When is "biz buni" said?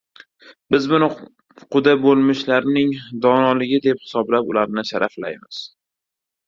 0.75-1.09